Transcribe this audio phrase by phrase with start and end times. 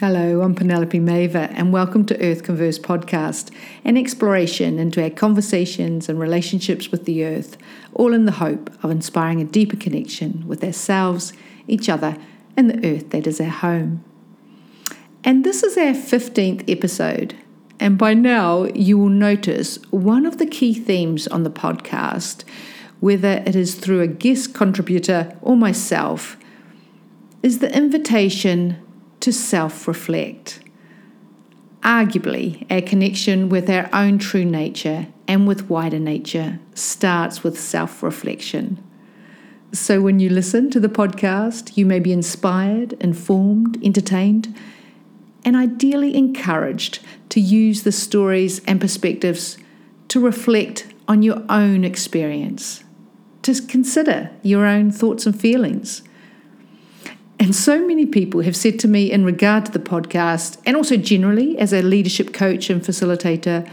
[0.00, 3.52] Hello, I'm Penelope Maver, and welcome to Earth Converse podcast,
[3.84, 7.56] an exploration into our conversations and relationships with the earth,
[7.94, 11.32] all in the hope of inspiring a deeper connection with ourselves,
[11.66, 12.16] each other,
[12.56, 14.04] and the earth that is our home.
[15.24, 17.34] And this is our 15th episode.
[17.80, 22.44] And by now, you will notice one of the key themes on the podcast,
[23.00, 26.36] whether it is through a guest contributor or myself,
[27.42, 28.80] is the invitation
[29.28, 30.60] to self reflect.
[31.82, 38.02] Arguably, our connection with our own true nature and with wider nature starts with self
[38.02, 38.82] reflection.
[39.70, 44.56] So, when you listen to the podcast, you may be inspired, informed, entertained,
[45.44, 49.58] and ideally encouraged to use the stories and perspectives
[50.08, 52.82] to reflect on your own experience,
[53.42, 56.02] to consider your own thoughts and feelings
[57.40, 60.96] and so many people have said to me in regard to the podcast, and also
[60.96, 63.70] generally as a leadership coach and facilitator,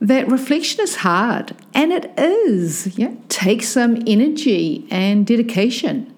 [0.00, 1.56] that reflection is hard.
[1.72, 2.96] And it is.
[2.98, 6.14] Yeah, takes some energy and dedication.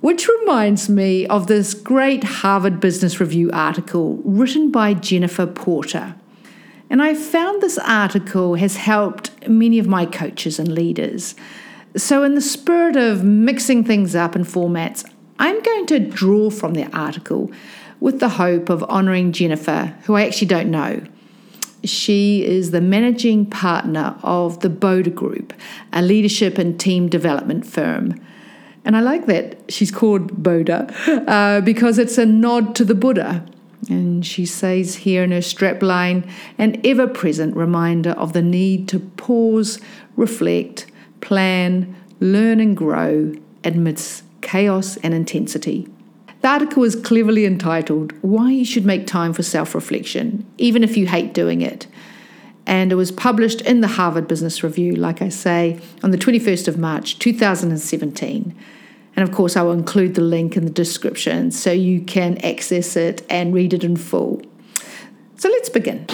[0.00, 6.16] Which reminds me of this great Harvard Business Review article written by Jennifer Porter.
[6.88, 11.34] And I found this article has helped many of my coaches and leaders.
[11.96, 15.08] So, in the spirit of mixing things up in formats,
[15.42, 17.50] I'm going to draw from the article
[17.98, 21.02] with the hope of honouring Jennifer, who I actually don't know.
[21.82, 25.52] She is the managing partner of the Boda Group,
[25.92, 28.24] a leadership and team development firm.
[28.84, 30.88] And I like that she's called Boda
[31.26, 33.44] uh, because it's a nod to the Buddha.
[33.88, 39.00] And she says here in her strapline, an ever present reminder of the need to
[39.00, 39.80] pause,
[40.14, 40.86] reflect,
[41.20, 45.88] plan, learn, and grow amidst chaos, and intensity.
[46.42, 50.96] The article is cleverly entitled Why You Should Make Time for Self Reflection, Even If
[50.96, 51.86] You Hate Doing It.
[52.66, 56.68] And it was published in the Harvard Business Review, like I say, on the 21st
[56.68, 58.54] of March 2017.
[59.14, 62.96] And of course, I will include the link in the description so you can access
[62.96, 64.42] it and read it in full.
[65.36, 66.06] So let's begin.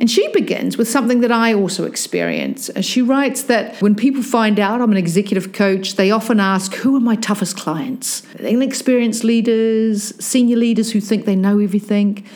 [0.00, 2.70] And she begins with something that I also experience.
[2.70, 6.72] Uh, she writes that when people find out I'm an executive coach, they often ask,
[6.76, 8.22] Who are my toughest clients?
[8.36, 12.26] Inexperienced leaders, senior leaders who think they know everything,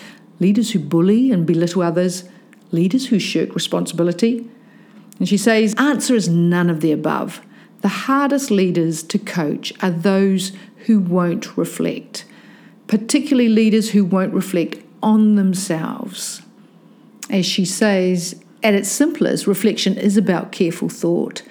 [0.40, 2.24] leaders who bully and belittle others,
[2.70, 4.46] leaders who shirk responsibility.
[5.18, 7.40] And she says, Answer is none of the above.
[7.80, 10.52] The hardest leaders to coach are those
[10.84, 12.26] who won't reflect,
[12.88, 16.42] particularly leaders who won't reflect on themselves
[17.30, 21.42] as she says, at its simplest, reflection is about careful thought.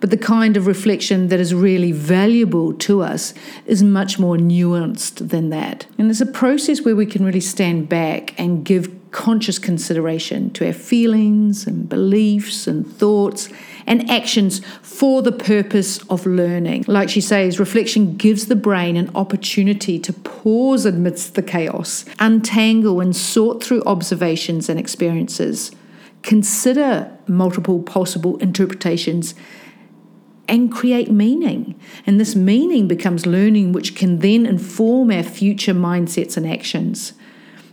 [0.00, 3.34] But the kind of reflection that is really valuable to us
[3.66, 5.86] is much more nuanced than that.
[5.98, 10.66] And it's a process where we can really stand back and give conscious consideration to
[10.66, 13.48] our feelings and beliefs and thoughts
[13.86, 16.84] and actions for the purpose of learning.
[16.86, 23.00] Like she says, reflection gives the brain an opportunity to pause amidst the chaos, untangle
[23.00, 25.72] and sort through observations and experiences,
[26.22, 29.34] consider multiple possible interpretations
[30.50, 31.80] and create meaning.
[32.06, 37.14] And this meaning becomes learning, which can then inform our future mindsets and actions.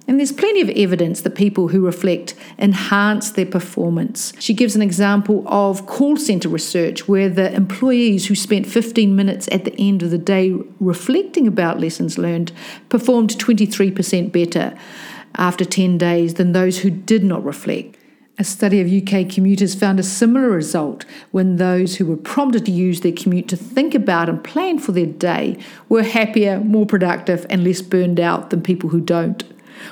[0.07, 4.31] And there's plenty of evidence that people who reflect enhance their performance.
[4.39, 9.49] She gives an example of call center research where the employees who spent 15 minutes
[9.51, 12.53] at the end of the day reflecting about lessons learned
[12.87, 14.77] performed 23% better
[15.35, 17.96] after 10 days than those who did not reflect.
[18.39, 22.71] A study of UK commuters found a similar result when those who were prompted to
[22.71, 25.57] use their commute to think about and plan for their day
[25.89, 29.43] were happier, more productive, and less burned out than people who don't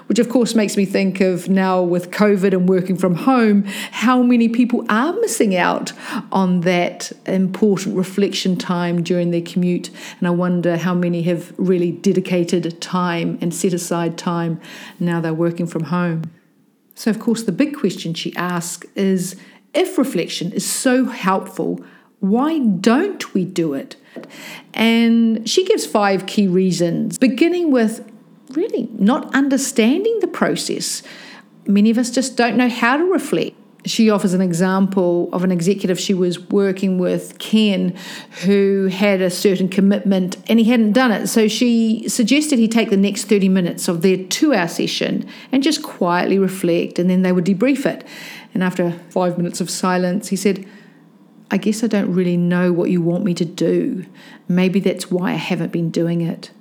[0.07, 4.21] which of course makes me think of now with COVID and working from home, how
[4.21, 5.93] many people are missing out
[6.31, 9.89] on that important reflection time during their commute.
[10.19, 14.59] And I wonder how many have really dedicated time and set aside time
[14.99, 16.31] now they're working from home.
[16.95, 19.35] So, of course, the big question she asks is
[19.73, 21.83] if reflection is so helpful,
[22.21, 23.97] why don't we do it?
[24.73, 28.09] And she gives five key reasons, beginning with
[28.51, 31.03] really not understanding the process.
[31.67, 33.57] Many of us just don't know how to reflect.
[33.85, 37.95] She offers an example of an executive she was working with, Ken,
[38.43, 41.27] who had a certain commitment and he hadn't done it.
[41.27, 45.61] So she suggested he take the next 30 minutes of their two hour session and
[45.61, 48.05] just quietly reflect, and then they would debrief it.
[48.53, 50.65] And after five minutes of silence, he said,
[51.51, 54.05] I guess I don't really know what you want me to do.
[54.47, 56.51] Maybe that's why I haven't been doing it.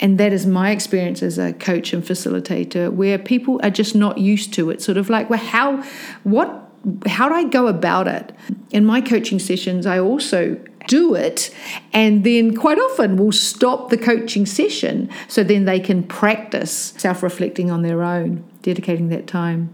[0.00, 4.18] And that is my experience as a coach and facilitator, where people are just not
[4.18, 4.80] used to it.
[4.80, 5.82] Sort of like, well, how,
[6.22, 6.70] what,
[7.06, 8.32] how do I go about it?
[8.70, 10.56] In my coaching sessions, I also
[10.86, 11.54] do it
[11.92, 17.22] and then quite often we'll stop the coaching session so then they can practice self
[17.22, 19.68] reflecting on their own, dedicating that time.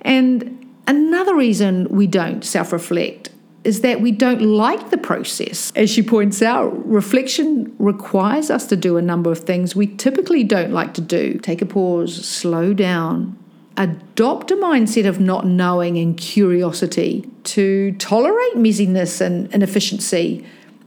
[0.00, 3.30] And another reason we don't self reflect
[3.62, 5.70] is that we don't like the process.
[5.76, 10.44] As she points out, reflection requires us to do a number of things we typically
[10.44, 11.38] don't like to do.
[11.38, 13.38] Take a pause, slow down,
[13.76, 20.44] adopt a mindset of not knowing and curiosity, to tolerate messiness and inefficiency,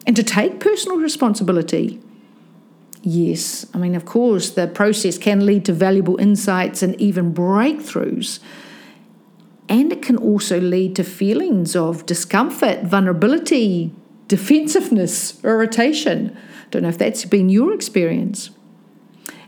[0.07, 1.99] and to take personal responsibility.
[3.03, 8.39] Yes, I mean, of course, the process can lead to valuable insights and even breakthroughs.
[9.73, 13.91] And it can also lead to feelings of discomfort, vulnerability,
[14.27, 16.37] defensiveness, irritation.
[16.69, 18.51] Don't know if that's been your experience.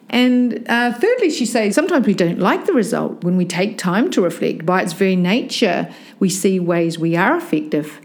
[0.09, 3.23] And uh, thirdly, she says sometimes we don't like the result.
[3.23, 7.37] When we take time to reflect, by its very nature, we see ways we are
[7.37, 8.01] effective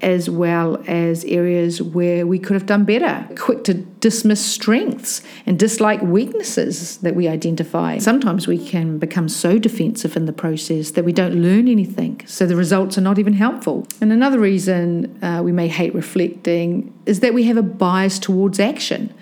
[0.00, 3.26] as well as areas where we could have done better.
[3.36, 7.98] Quick to dismiss strengths and dislike weaknesses that we identify.
[7.98, 12.46] Sometimes we can become so defensive in the process that we don't learn anything, so
[12.46, 13.86] the results are not even helpful.
[14.00, 18.60] And another reason uh, we may hate reflecting is that we have a bias towards
[18.60, 19.14] action.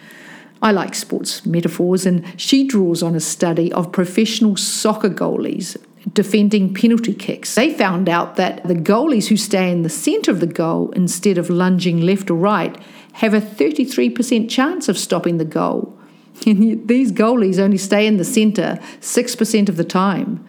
[0.62, 5.76] I like sports metaphors, and she draws on a study of professional soccer goalies
[6.12, 7.54] defending penalty kicks.
[7.54, 11.38] They found out that the goalies who stay in the centre of the goal instead
[11.38, 12.76] of lunging left or right
[13.14, 15.96] have a 33% chance of stopping the goal.
[16.46, 20.44] And these goalies only stay in the centre 6% of the time.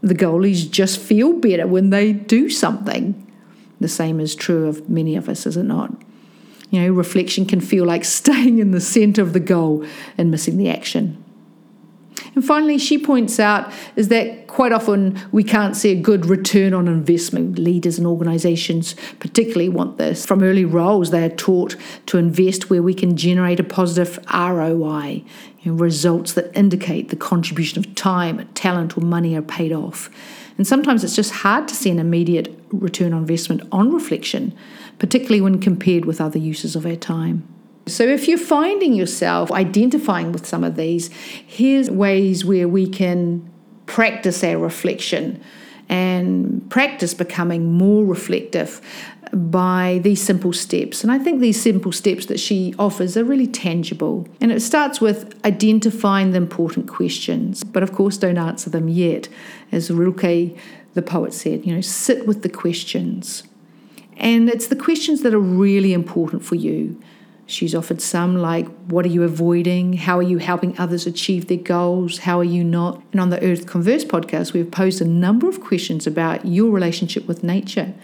[0.00, 3.22] The goalies just feel better when they do something.
[3.80, 5.92] The same is true of many of us, is it not?
[6.70, 9.86] You know, reflection can feel like staying in the centre of the goal
[10.18, 11.22] and missing the action.
[12.36, 16.74] And finally, she points out is that quite often we can't see a good return
[16.74, 17.58] on investment.
[17.58, 20.26] Leaders and organizations particularly want this.
[20.26, 25.24] From early roles, they are taught to invest where we can generate a positive ROI,
[25.62, 30.10] you know, results that indicate the contribution of time, talent, or money are paid off.
[30.58, 34.54] And sometimes it's just hard to see an immediate return on investment on reflection,
[34.98, 37.48] particularly when compared with other uses of our time.
[37.88, 41.08] So, if you're finding yourself identifying with some of these,
[41.46, 43.48] here's ways where we can
[43.86, 45.40] practice our reflection
[45.88, 48.80] and practice becoming more reflective
[49.32, 51.02] by these simple steps.
[51.02, 54.26] And I think these simple steps that she offers are really tangible.
[54.40, 59.28] And it starts with identifying the important questions, but of course, don't answer them yet.
[59.70, 60.56] As Rilke,
[60.94, 63.44] the poet, said, you know, sit with the questions.
[64.16, 67.00] And it's the questions that are really important for you.
[67.46, 69.94] She's offered some like, What are you avoiding?
[69.94, 72.18] How are you helping others achieve their goals?
[72.18, 73.02] How are you not?
[73.12, 77.26] And on the Earth Converse podcast, we've posed a number of questions about your relationship
[77.28, 77.94] with nature,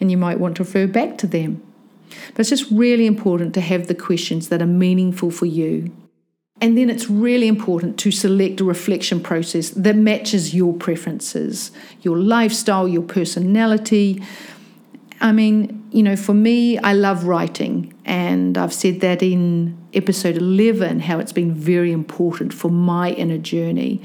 [0.00, 1.62] and you might want to refer back to them.
[2.28, 5.90] But it's just really important to have the questions that are meaningful for you.
[6.60, 11.72] And then it's really important to select a reflection process that matches your preferences,
[12.02, 14.22] your lifestyle, your personality,
[15.22, 20.36] I mean, you know, for me, I love writing, and I've said that in episode
[20.36, 24.02] 11 how it's been very important for my inner journey.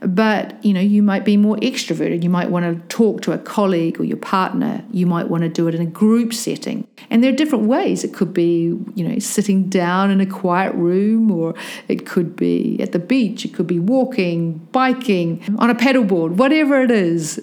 [0.00, 2.22] But, you know, you might be more extroverted.
[2.22, 4.84] You might want to talk to a colleague or your partner.
[4.90, 6.86] You might want to do it in a group setting.
[7.10, 8.02] And there are different ways.
[8.04, 11.54] It could be, you know, sitting down in a quiet room, or
[11.88, 16.82] it could be at the beach, it could be walking, biking, on a paddleboard, whatever
[16.82, 17.42] it is.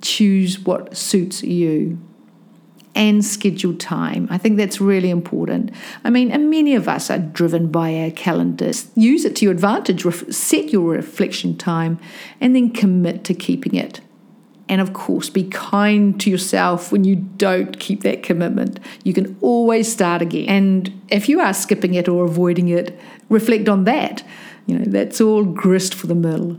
[0.00, 1.98] Choose what suits you
[2.94, 4.28] and schedule time.
[4.30, 5.70] I think that's really important.
[6.04, 8.88] I mean, and many of us are driven by our calendars.
[8.94, 11.98] Use it to your advantage, set your reflection time,
[12.40, 14.00] and then commit to keeping it.
[14.68, 18.80] And of course, be kind to yourself when you don't keep that commitment.
[19.02, 20.48] You can always start again.
[20.48, 22.98] And if you are skipping it or avoiding it,
[23.28, 24.24] reflect on that.
[24.66, 26.58] You know, that's all grist for the mill.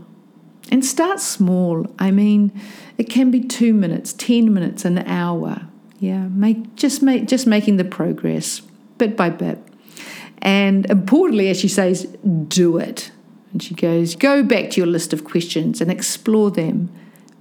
[0.70, 1.86] And start small.
[1.98, 2.52] I mean,
[2.96, 7.76] it can be two minutes, 10 minutes, an hour yeah, make just make just making
[7.76, 8.60] the progress
[8.98, 9.58] bit by bit.
[10.42, 12.04] And importantly, as she says,
[12.48, 13.10] do it.
[13.52, 16.90] And she goes, go back to your list of questions and explore them.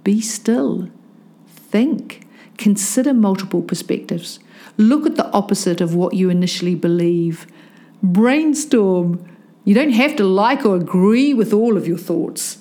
[0.04, 0.90] Be still.
[1.48, 2.26] Think.
[2.58, 4.40] Consider multiple perspectives.
[4.78, 7.48] Look at the opposite of what you initially believe.
[8.02, 9.28] Brainstorm.
[9.66, 12.60] You don't have to like or agree with all of your thoughts,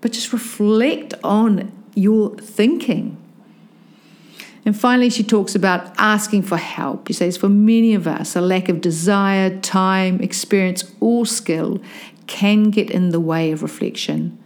[0.00, 3.18] but just reflect on your thinking.
[4.66, 7.06] And finally, she talks about asking for help.
[7.06, 11.80] She says, for many of us, a lack of desire, time, experience, or skill
[12.26, 14.36] can get in the way of reflection.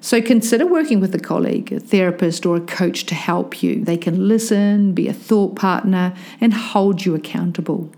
[0.00, 3.84] So consider working with a colleague, a therapist, or a coach to help you.
[3.84, 7.90] They can listen, be a thought partner, and hold you accountable.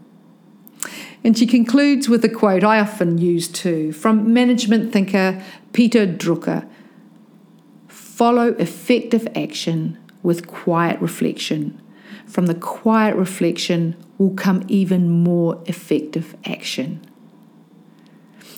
[1.22, 6.66] And she concludes with a quote I often use too from management thinker Peter Drucker
[7.88, 11.80] Follow effective action with quiet reflection.
[12.26, 17.00] From the quiet reflection will come even more effective action.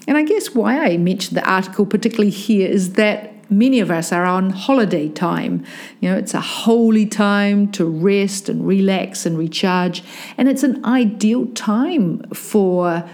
[0.07, 4.13] And I guess why I mentioned the article particularly here is that many of us
[4.13, 5.63] are on holiday time.
[6.01, 10.03] You know, it's a holy time to rest and relax and recharge,
[10.39, 13.07] and it's an ideal time for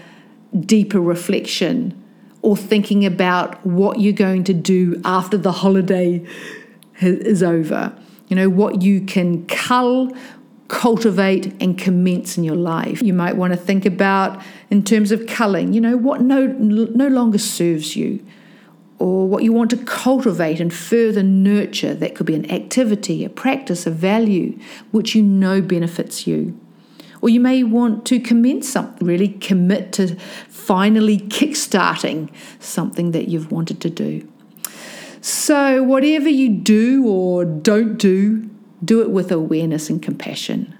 [0.57, 2.01] deeper reflection
[2.41, 6.25] or thinking about what you're going to do after the holiday
[7.01, 7.93] is over.
[8.27, 10.11] You know, what you can cull,
[10.67, 13.01] cultivate, and commence in your life.
[13.01, 17.07] You might want to think about, in terms of culling, you know, what no, no
[17.07, 18.25] longer serves you
[18.97, 21.93] or what you want to cultivate and further nurture.
[21.93, 24.57] That could be an activity, a practice, a value
[24.91, 26.59] which you know benefits you.
[27.21, 30.15] Or you may want to commence something, really commit to
[30.47, 32.29] finally kickstarting
[32.59, 34.27] something that you've wanted to do.
[35.27, 38.47] So, whatever you do or don't do,
[38.83, 40.77] do it with awareness and compassion.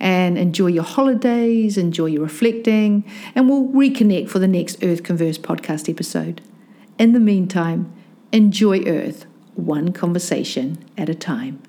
[0.00, 5.38] And enjoy your holidays, enjoy your reflecting, and we'll reconnect for the next Earth Converse
[5.38, 6.40] podcast episode.
[6.98, 7.92] In the meantime,
[8.32, 11.62] enjoy Earth, one conversation at a time.